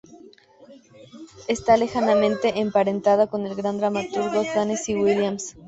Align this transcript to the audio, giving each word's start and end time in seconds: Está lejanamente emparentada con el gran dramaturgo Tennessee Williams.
Está 1.47 1.77
lejanamente 1.77 2.59
emparentada 2.59 3.27
con 3.27 3.45
el 3.45 3.53
gran 3.53 3.77
dramaturgo 3.77 4.41
Tennessee 4.51 4.95
Williams. 4.95 5.55